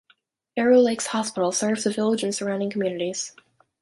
[0.57, 3.35] Arrow Lakes Hospital serves the village and surrounding communities.